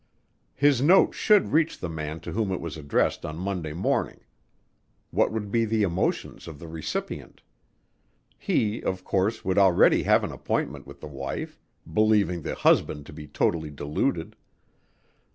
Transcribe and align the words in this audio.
His 0.55 0.81
note 0.81 1.13
should 1.13 1.51
reach 1.51 1.77
the 1.77 1.87
man 1.87 2.21
to 2.21 2.31
whom 2.31 2.51
it 2.51 2.59
was 2.59 2.75
addressed 2.75 3.23
on 3.23 3.37
Monday 3.37 3.71
morning. 3.73 4.21
What 5.11 5.31
would 5.31 5.51
be 5.51 5.63
the 5.63 5.83
emotions 5.83 6.47
of 6.47 6.57
the 6.57 6.67
recipient? 6.67 7.43
He, 8.39 8.81
of 8.81 9.03
course, 9.03 9.45
would 9.45 9.59
already 9.59 10.01
have 10.01 10.23
an 10.23 10.31
appointment 10.31 10.87
with 10.87 11.01
the 11.01 11.07
wife, 11.07 11.59
believing 11.85 12.41
the 12.41 12.55
husband 12.55 13.05
to 13.05 13.13
be 13.13 13.27
totally 13.27 13.69
deluded. 13.69 14.35